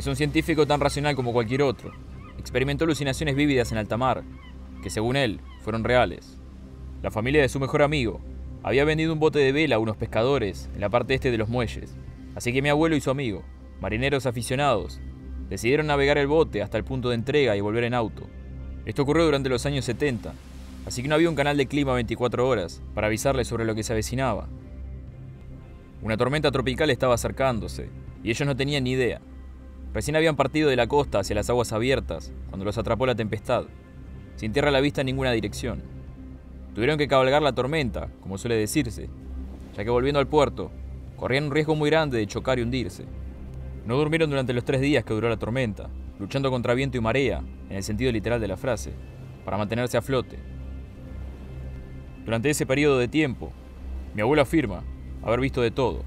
[0.00, 1.92] es un científico tan racional como cualquier otro.
[2.38, 4.22] Experimentó alucinaciones vívidas en alta mar,
[4.82, 6.38] que según él fueron reales.
[7.02, 8.18] La familia de su mejor amigo
[8.62, 11.50] había vendido un bote de vela a unos pescadores en la parte este de los
[11.50, 11.94] muelles,
[12.34, 13.42] así que mi abuelo y su amigo,
[13.82, 15.02] marineros aficionados,
[15.50, 18.22] decidieron navegar el bote hasta el punto de entrega y volver en auto.
[18.86, 20.32] Esto ocurrió durante los años 70,
[20.86, 23.82] así que no había un canal de clima 24 horas para avisarles sobre lo que
[23.82, 24.48] se avecinaba.
[26.00, 27.90] Una tormenta tropical estaba acercándose,
[28.24, 29.20] y ellos no tenían ni idea.
[29.92, 33.64] Recién habían partido de la costa hacia las aguas abiertas, cuando los atrapó la tempestad,
[34.36, 35.82] sin tierra a la vista en ninguna dirección.
[36.74, 39.10] Tuvieron que cabalgar la tormenta, como suele decirse,
[39.76, 40.70] ya que volviendo al puerto,
[41.16, 43.04] corrían un riesgo muy grande de chocar y hundirse.
[43.84, 47.42] No durmieron durante los tres días que duró la tormenta, luchando contra viento y marea,
[47.68, 48.92] en el sentido literal de la frase,
[49.44, 50.38] para mantenerse a flote.
[52.24, 53.52] Durante ese periodo de tiempo,
[54.14, 54.84] mi abuelo afirma
[55.22, 56.04] haber visto de todo.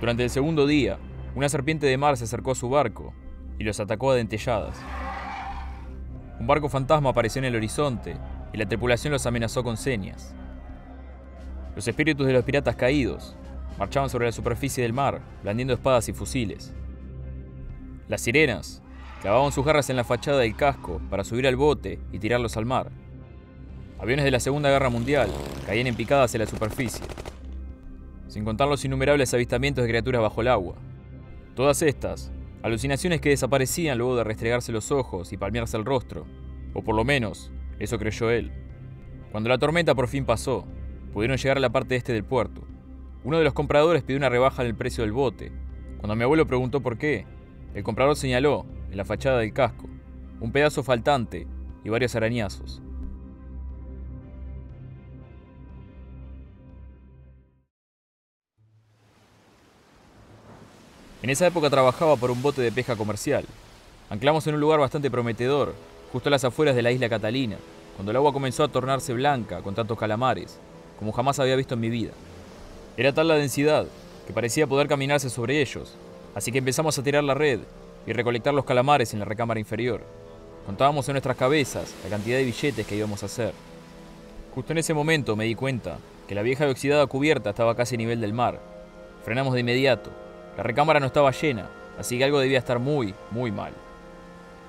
[0.00, 0.98] Durante el segundo día,
[1.34, 3.14] una serpiente de mar se acercó a su barco
[3.58, 4.76] y los atacó a dentelladas.
[6.38, 8.16] Un barco fantasma apareció en el horizonte
[8.52, 10.34] y la tripulación los amenazó con señas.
[11.74, 13.34] Los espíritus de los piratas caídos
[13.78, 16.72] marchaban sobre la superficie del mar, blandiendo espadas y fusiles.
[18.08, 18.82] Las sirenas
[19.22, 22.66] clavaban sus garras en la fachada del casco para subir al bote y tirarlos al
[22.66, 22.90] mar.
[23.98, 25.30] Aviones de la Segunda Guerra Mundial
[25.64, 27.06] caían en picadas en la superficie,
[28.28, 30.74] sin contar los innumerables avistamientos de criaturas bajo el agua.
[31.54, 36.26] Todas estas Alucinaciones que desaparecían luego de restregarse los ojos y palmearse el rostro,
[36.74, 37.50] o por lo menos,
[37.80, 38.52] eso creyó él.
[39.32, 40.64] Cuando la tormenta por fin pasó,
[41.12, 42.62] pudieron llegar a la parte este del puerto.
[43.24, 45.50] Uno de los compradores pidió una rebaja en el precio del bote.
[45.98, 47.26] Cuando mi abuelo preguntó por qué,
[47.74, 49.88] el comprador señaló, en la fachada del casco,
[50.40, 51.48] un pedazo faltante
[51.82, 52.80] y varios arañazos.
[61.22, 63.44] En esa época trabajaba por un bote de pesca comercial.
[64.10, 65.72] Anclamos en un lugar bastante prometedor,
[66.12, 67.58] justo a las afueras de la isla Catalina,
[67.94, 70.58] cuando el agua comenzó a tornarse blanca con tantos calamares,
[70.98, 72.10] como jamás había visto en mi vida.
[72.96, 73.86] Era tal la densidad
[74.26, 75.94] que parecía poder caminarse sobre ellos,
[76.34, 77.60] así que empezamos a tirar la red
[78.04, 80.02] y recolectar los calamares en la recámara inferior.
[80.66, 83.54] Contábamos en nuestras cabezas la cantidad de billetes que íbamos a hacer.
[84.56, 87.94] Justo en ese momento me di cuenta que la vieja y oxidada cubierta estaba casi
[87.94, 88.58] a nivel del mar.
[89.24, 90.10] Frenamos de inmediato
[90.56, 91.68] la recámara no estaba llena,
[91.98, 93.72] así que algo debía estar muy, muy mal.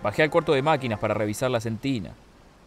[0.01, 2.11] Bajé al cuarto de máquinas para revisar la centina,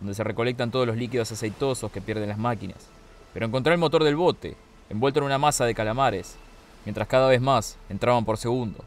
[0.01, 2.89] donde se recolectan todos los líquidos aceitosos que pierden las máquinas.
[3.33, 4.57] Pero encontré el motor del bote,
[4.91, 6.37] envuelto en una masa de calamares,
[6.85, 8.79] mientras cada vez más entraban por segundo.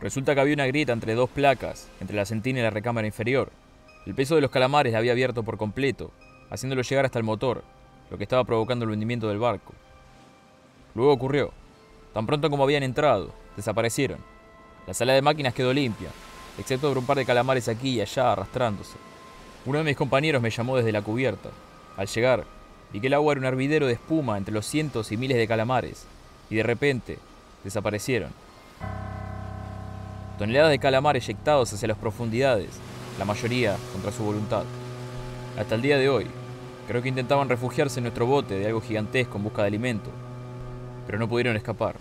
[0.00, 3.50] Resulta que había una grieta entre dos placas, entre la centina y la recámara inferior.
[4.04, 6.10] El peso de los calamares la había abierto por completo,
[6.50, 7.64] haciéndolo llegar hasta el motor,
[8.10, 9.74] lo que estaba provocando el hundimiento del barco.
[10.94, 11.52] Luego ocurrió.
[12.12, 14.18] Tan pronto como habían entrado, desaparecieron.
[14.86, 16.10] La sala de máquinas quedó limpia,
[16.58, 18.96] excepto por un par de calamares aquí y allá arrastrándose.
[19.64, 21.48] Uno de mis compañeros me llamó desde la cubierta.
[21.96, 22.44] Al llegar,
[22.92, 25.48] vi que el agua era un hervidero de espuma entre los cientos y miles de
[25.48, 26.06] calamares,
[26.48, 27.18] y de repente
[27.64, 28.30] desaparecieron.
[30.38, 32.70] Toneladas de calamares eyectados hacia las profundidades,
[33.18, 34.64] la mayoría contra su voluntad.
[35.58, 36.26] Hasta el día de hoy,
[36.86, 40.10] creo que intentaban refugiarse en nuestro bote de algo gigantesco en busca de alimento,
[41.06, 41.96] pero no pudieron escapar.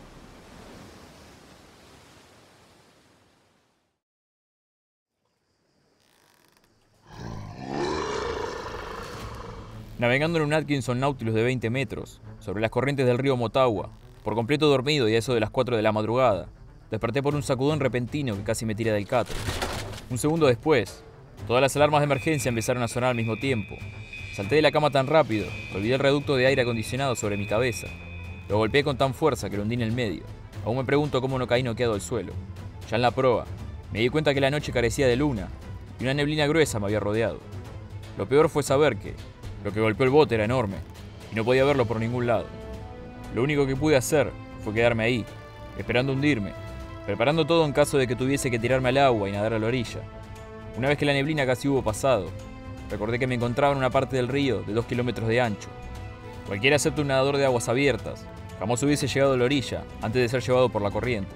[9.97, 13.91] Navegando en un Atkinson Nautilus de 20 metros, sobre las corrientes del río Motagua,
[14.25, 16.47] por completo dormido y a eso de las 4 de la madrugada,
[16.91, 19.37] desperté por un sacudón repentino que casi me tira del catre.
[20.09, 21.01] Un segundo después,
[21.47, 23.75] todas las alarmas de emergencia empezaron a sonar al mismo tiempo.
[24.33, 27.47] Salté de la cama tan rápido que olvidé el reducto de aire acondicionado sobre mi
[27.47, 27.87] cabeza.
[28.49, 30.23] Lo golpeé con tan fuerza que lo hundí en el medio.
[30.65, 32.33] Aún me pregunto cómo no caí noqueado al suelo.
[32.89, 33.45] Ya en la proa,
[33.93, 35.47] me di cuenta que la noche carecía de luna
[36.01, 37.39] y una neblina gruesa me había rodeado.
[38.17, 39.13] Lo peor fue saber que,
[39.65, 40.75] lo que golpeó el bote era enorme
[41.31, 42.45] y no podía verlo por ningún lado.
[43.33, 44.31] Lo único que pude hacer
[44.63, 45.25] fue quedarme ahí,
[45.79, 46.53] esperando hundirme,
[47.07, 49.65] preparando todo en caso de que tuviese que tirarme al agua y nadar a la
[49.65, 50.01] orilla.
[50.77, 52.27] Una vez que la neblina casi hubo pasado,
[52.91, 55.69] recordé que me encontraba en una parte del río de dos kilómetros de ancho.
[56.45, 58.23] Cualquiera excepto un nadador de aguas abiertas
[58.59, 61.33] jamás hubiese llegado a la orilla antes de ser llevado por la corriente.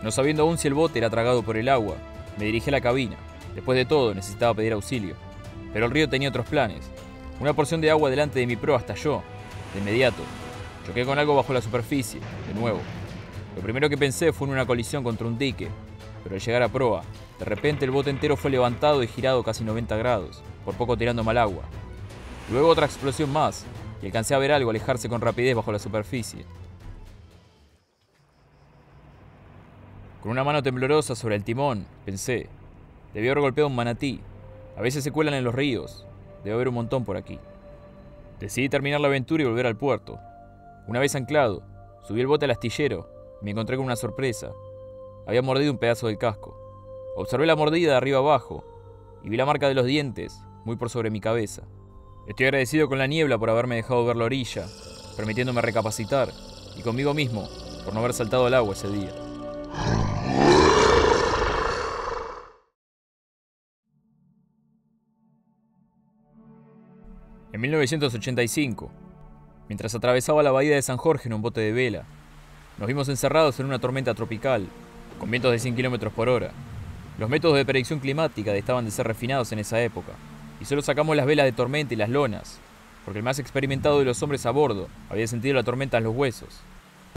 [0.00, 1.96] No sabiendo aún si el bote era tragado por el agua,
[2.38, 3.16] me dirigí a la cabina.
[3.56, 5.16] Después de todo, necesitaba pedir auxilio.
[5.74, 6.90] Pero el río tenía otros planes.
[7.40, 9.22] Una porción de agua delante de mi proa estalló.
[9.74, 10.22] De inmediato.
[10.86, 12.78] Choqué con algo bajo la superficie, de nuevo.
[13.56, 15.68] Lo primero que pensé fue en una colisión contra un dique,
[16.22, 17.02] pero al llegar a proa,
[17.38, 21.24] de repente el bote entero fue levantado y girado casi 90 grados, por poco tirando
[21.24, 21.64] mal agua.
[22.50, 23.64] Luego otra explosión más,
[24.02, 26.44] y alcancé a ver algo alejarse con rapidez bajo la superficie.
[30.22, 32.48] Con una mano temblorosa sobre el timón, pensé,
[33.12, 34.20] debió haber golpeado un manatí.
[34.76, 36.06] A veces se cuelan en los ríos.
[36.42, 37.38] Debe haber un montón por aquí.
[38.40, 40.18] Decidí terminar la aventura y volver al puerto.
[40.86, 41.62] Una vez anclado,
[42.02, 43.08] subí el bote al astillero
[43.40, 44.52] y me encontré con una sorpresa.
[45.26, 46.58] Había mordido un pedazo del casco.
[47.16, 48.64] Observé la mordida de arriba abajo
[49.22, 51.62] y vi la marca de los dientes muy por sobre mi cabeza.
[52.26, 54.66] Estoy agradecido con la niebla por haberme dejado ver la orilla,
[55.16, 56.30] permitiéndome recapacitar,
[56.76, 57.48] y conmigo mismo
[57.84, 59.23] por no haber saltado al agua ese día.
[67.54, 68.90] En 1985,
[69.68, 72.02] mientras atravesaba la bahía de San Jorge en un bote de vela,
[72.78, 74.66] nos vimos encerrados en una tormenta tropical,
[75.20, 76.50] con vientos de 100 km por hora.
[77.16, 80.14] Los métodos de predicción climática estaban de ser refinados en esa época,
[80.60, 82.58] y solo sacamos las velas de tormenta y las lonas,
[83.04, 86.16] porque el más experimentado de los hombres a bordo había sentido la tormenta en los
[86.16, 86.58] huesos.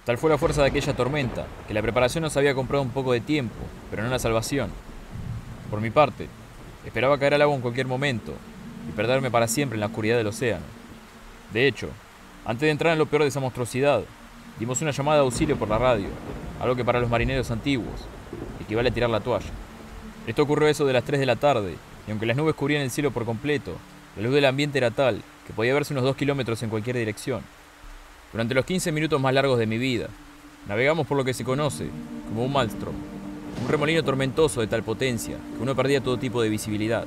[0.05, 3.11] Tal fue la fuerza de aquella tormenta, que la preparación nos había comprado un poco
[3.11, 3.55] de tiempo,
[3.89, 4.69] pero no la salvación.
[5.71, 6.27] Por mi parte,
[6.85, 8.35] esperaba caer al agua en cualquier momento
[8.87, 10.65] y perderme para siempre en la oscuridad del océano.
[11.53, 11.89] De hecho,
[12.45, 14.03] antes de entrar en lo peor de esa monstruosidad,
[14.59, 16.09] dimos una llamada de auxilio por la radio,
[16.59, 18.01] algo que para los marineros antiguos
[18.61, 19.49] equivale a tirar la toalla.
[20.25, 21.75] Esto ocurrió eso de las 3 de la tarde,
[22.07, 23.75] y aunque las nubes cubrían el cielo por completo,
[24.15, 27.41] la luz del ambiente era tal que podía verse unos 2 kilómetros en cualquier dirección.
[28.33, 30.07] Durante los 15 minutos más largos de mi vida,
[30.67, 31.87] navegamos por lo que se conoce
[32.27, 32.93] como un maelstrom,
[33.61, 37.05] un remolino tormentoso de tal potencia que uno perdía todo tipo de visibilidad.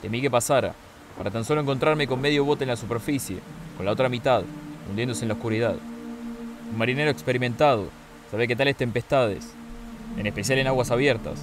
[0.00, 0.74] Temí que pasara,
[1.16, 3.38] para tan solo encontrarme con medio bote en la superficie,
[3.76, 4.42] con la otra mitad
[4.88, 5.76] hundiéndose en la oscuridad.
[6.70, 7.88] Un marinero experimentado
[8.30, 9.52] sabe que tales tempestades,
[10.16, 11.40] en especial en aguas abiertas,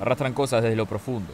[0.00, 1.32] arrastran cosas desde lo profundo.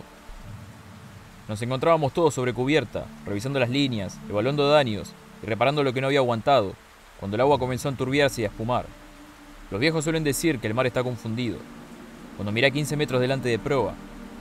[1.49, 5.13] Nos encontrábamos todos sobre cubierta, revisando las líneas, evaluando daños
[5.43, 6.75] y reparando lo que no había aguantado
[7.19, 8.87] cuando el agua comenzó a enturbiarse y a espumar.
[9.71, 11.59] Los viejos suelen decir que el mar está confundido.
[12.37, 13.95] Cuando miré a 15 metros delante de proa,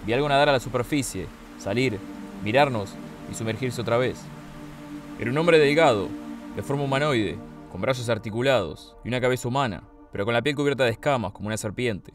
[0.05, 1.27] vi algo nadar a la superficie,
[1.59, 1.99] salir,
[2.43, 2.93] mirarnos
[3.29, 4.21] y sumergirse otra vez.
[5.19, 6.07] Era un hombre delgado,
[6.55, 7.37] de forma humanoide,
[7.71, 11.47] con brazos articulados y una cabeza humana, pero con la piel cubierta de escamas como
[11.47, 12.13] una serpiente.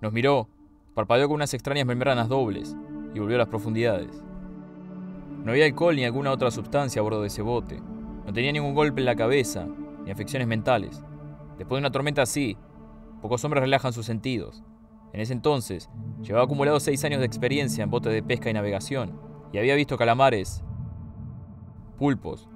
[0.00, 0.48] Nos miró,
[0.94, 2.76] parpadeó con unas extrañas membranas dobles
[3.14, 4.22] y volvió a las profundidades.
[5.44, 7.80] No había alcohol ni alguna otra sustancia a bordo de ese bote.
[8.24, 9.66] No tenía ningún golpe en la cabeza,
[10.04, 11.02] ni afecciones mentales.
[11.58, 12.56] Después de una tormenta así,
[13.20, 14.62] pocos hombres relajan sus sentidos.
[15.12, 15.90] En ese entonces,
[16.22, 19.18] llevaba acumulado seis años de experiencia en botes de pesca y navegación,
[19.52, 20.62] y había visto calamares,
[21.98, 22.48] pulpos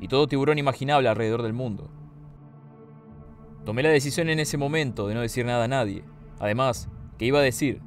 [0.00, 1.90] y todo tiburón imaginable alrededor del mundo.
[3.64, 6.04] Tomé la decisión en ese momento de no decir nada a nadie.
[6.38, 7.80] Además, ¿qué iba a decir?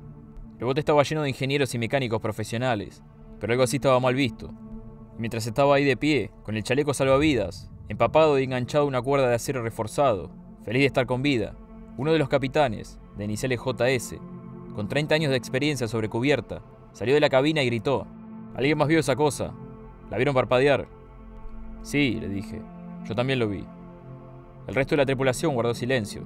[0.57, 3.03] El bote estaba lleno de ingenieros y mecánicos profesionales,
[3.39, 4.51] pero algo así estaba mal visto.
[5.17, 9.29] Mientras estaba ahí de pie, con el chaleco salvavidas empapado y enganchado a una cuerda
[9.29, 10.29] de acero reforzado,
[10.63, 11.55] feliz de estar con vida,
[11.97, 14.15] uno de los capitanes, de iniciales JS,
[14.75, 16.61] con 30 años de experiencia sobre cubierta,
[16.97, 18.07] salió de la cabina y gritó,
[18.55, 19.53] ¿Alguien más vio esa cosa?
[20.09, 20.87] ¿La vieron parpadear?
[21.83, 22.59] Sí, le dije,
[23.05, 23.63] yo también lo vi.
[24.65, 26.23] El resto de la tripulación guardó silencio.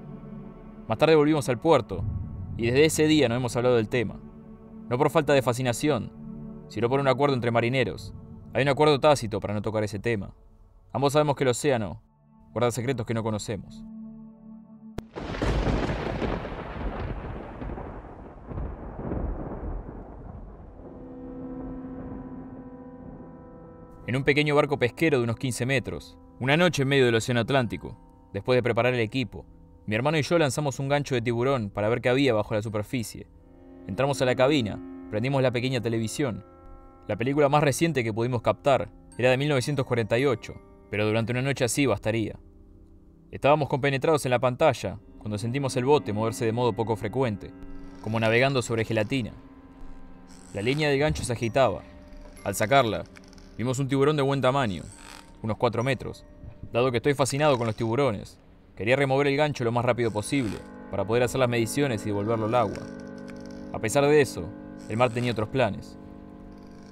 [0.88, 2.06] Más tarde volvimos al puerto,
[2.56, 4.16] y desde ese día no hemos hablado del tema.
[4.88, 6.10] No por falta de fascinación,
[6.70, 8.14] sino por un acuerdo entre marineros.
[8.54, 10.34] Hay un acuerdo tácito para no tocar ese tema.
[10.94, 12.02] Ambos sabemos que el océano
[12.54, 13.84] guarda secretos que no conocemos.
[24.12, 27.40] En un pequeño barco pesquero de unos 15 metros, una noche en medio del Océano
[27.40, 27.98] Atlántico,
[28.34, 29.46] después de preparar el equipo,
[29.86, 32.62] mi hermano y yo lanzamos un gancho de tiburón para ver qué había bajo la
[32.62, 33.28] superficie.
[33.88, 34.78] Entramos a la cabina,
[35.10, 36.44] prendimos la pequeña televisión.
[37.08, 40.56] La película más reciente que pudimos captar era de 1948
[40.90, 42.38] pero durante una noche así bastaría.
[43.32, 47.52] Estábamos compenetrados en la pantalla cuando sentimos el bote moverse de modo poco frecuente,
[48.02, 49.32] como navegando sobre gelatina.
[50.54, 51.84] La línea del gancho se agitaba.
[52.44, 53.06] Al sacarla,
[53.62, 54.82] vimos un tiburón de buen tamaño,
[55.44, 56.26] unos 4 metros.
[56.74, 58.40] Dado que estoy fascinado con los tiburones,
[58.76, 60.58] quería remover el gancho lo más rápido posible
[60.90, 62.80] para poder hacer las mediciones y devolverlo al agua.
[63.72, 64.50] A pesar de eso,
[64.90, 65.96] el mar tenía otros planes.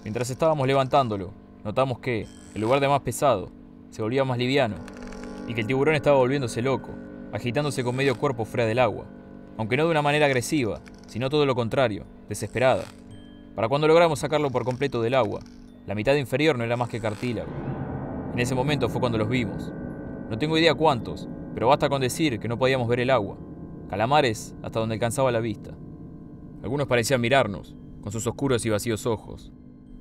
[0.03, 1.33] Mientras estábamos levantándolo,
[1.63, 3.49] notamos que, en lugar de más pesado,
[3.89, 4.75] se volvía más liviano,
[5.47, 6.91] y que el tiburón estaba volviéndose loco,
[7.33, 9.07] agitándose con medio cuerpo fuera del agua,
[9.57, 12.83] aunque no de una manera agresiva, sino todo lo contrario, desesperada.
[13.55, 15.39] Para cuando logramos sacarlo por completo del agua,
[15.89, 17.49] la mitad inferior no era más que cartílago.
[18.31, 19.73] En ese momento fue cuando los vimos.
[20.29, 23.39] No tengo idea cuántos, pero basta con decir que no podíamos ver el agua.
[23.89, 25.75] Calamares hasta donde alcanzaba la vista.
[26.61, 29.51] Algunos parecían mirarnos, con sus oscuros y vacíos ojos.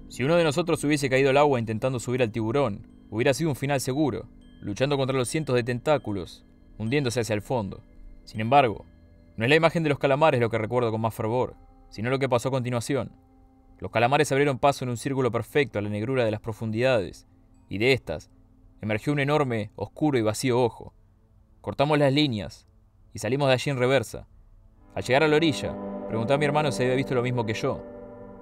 [0.08, 3.56] Si uno de nosotros hubiese caído al agua intentando subir al tiburón, Hubiera sido un
[3.56, 4.28] final seguro,
[4.60, 6.44] luchando contra los cientos de tentáculos,
[6.76, 7.82] hundiéndose hacia el fondo.
[8.24, 8.84] Sin embargo,
[9.38, 11.56] No es la imagen de los calamares lo que recuerdo con más fervor,
[11.88, 13.12] sino lo que pasó a continuación.
[13.78, 17.26] Los calamares abrieron paso en un círculo perfecto a la negrura de las profundidades,
[17.68, 18.30] y de estas
[18.80, 20.94] emergió un enorme, oscuro y vacío ojo.
[21.60, 22.66] Cortamos las líneas
[23.14, 24.26] y salimos de allí en reversa.
[24.94, 25.76] Al llegar a la orilla,
[26.08, 27.84] pregunté a mi hermano si había visto lo mismo que yo.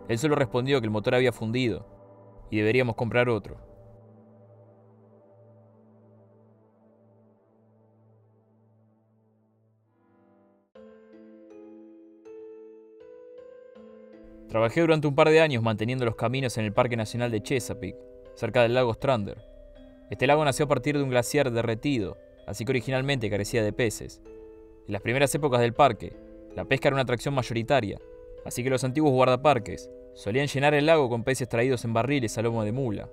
[0.09, 1.87] Él solo respondió que el motor había fundido
[2.51, 3.59] y deberíamos comprar otro.
[14.57, 17.99] Trabajé durante un par de años manteniendo los caminos en el Parque Nacional de Chesapeake,
[18.37, 19.37] cerca del lago Strander.
[20.09, 24.23] Este lago nació a partir de un glaciar derretido, así que originalmente carecía de peces.
[24.87, 26.15] En las primeras épocas del parque,
[26.55, 28.01] la pesca era una atracción mayoritaria,
[28.47, 32.41] así que los antiguos guardaparques solían llenar el lago con peces traídos en barriles a
[32.41, 33.11] lomo de mula.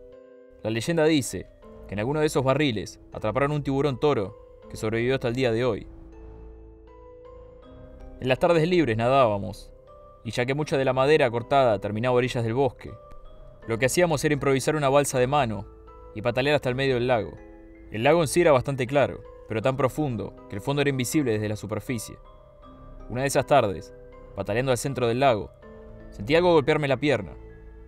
[0.63, 1.47] La leyenda dice
[1.89, 5.51] que en alguno de esos barriles atraparon un tiburón toro que sobrevivió hasta el día
[5.51, 5.87] de hoy.
[8.21, 9.72] En las tardes libres nadábamos,
[10.23, 12.91] y ya que mucha de la madera cortada terminaba orillas del bosque,
[13.67, 15.65] lo que hacíamos era improvisar una balsa de mano
[16.15, 17.31] y patalear hasta el medio del lago.
[17.91, 21.31] El lago en sí era bastante claro, pero tan profundo que el fondo era invisible
[21.31, 22.17] desde la superficie.
[23.09, 23.93] Una de esas tardes,
[24.35, 25.51] pataleando al centro del lago,
[26.09, 27.37] sentí algo golpearme la pierna.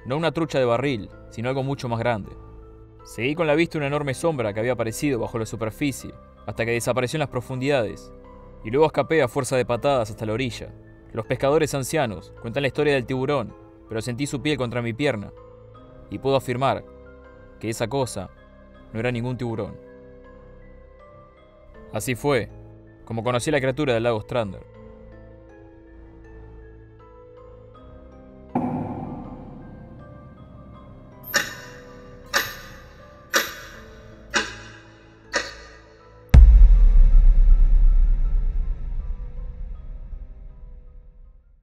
[0.05, 2.31] No una trucha de barril, sino algo mucho más grande.
[3.03, 6.13] Seguí con la vista una enorme sombra que había aparecido bajo la superficie,
[6.45, 8.11] hasta que desapareció en las profundidades,
[8.63, 10.73] y luego escapé a fuerza de patadas hasta la orilla.
[11.15, 13.55] Los pescadores ancianos cuentan la historia del tiburón,
[13.87, 15.31] pero sentí su piel contra mi pierna,
[16.09, 16.83] y puedo afirmar
[17.57, 18.29] que esa cosa
[18.91, 19.77] no era ningún tiburón.
[21.93, 22.49] Así fue
[23.05, 24.74] como conocí a la criatura del lago Strander.